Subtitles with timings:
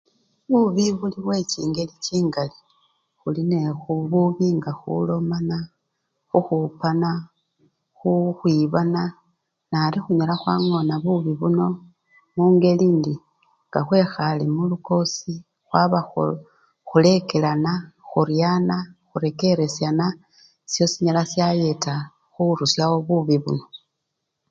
[0.51, 2.57] Bubi buli bwechingeli chingali,
[3.19, 5.57] khuli nebubi nga khulomana,
[6.29, 7.09] khukhupana,
[7.97, 9.03] khukhwirana
[9.71, 11.67] nari khunyala khwangona bubii buno
[12.35, 13.13] mungeli indi
[13.67, 14.43] nga khwekhale
[15.67, 16.29] khwaba nga
[16.89, 17.73] khulekelana,
[18.09, 18.77] khuryana,
[19.09, 19.99] khurekeresyan,
[20.67, 21.93] esyo sinyala syayeta
[22.33, 23.63] khurusyawo bubii buno.